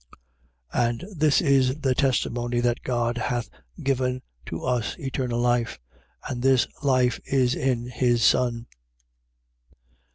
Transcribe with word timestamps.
And 0.73 1.05
this 1.15 1.41
is 1.41 1.75
the 1.81 1.93
testimony 1.93 2.59
that 2.59 2.81
God 2.81 3.19
hath 3.19 3.51
given 3.83 4.23
to 4.47 4.63
us 4.65 4.95
eternal 4.97 5.39
life. 5.39 5.79
And 6.27 6.41
this 6.41 6.65
life 6.81 7.19
is 7.23 7.53
in 7.53 7.85
his 7.85 8.23
Son. 8.23 8.65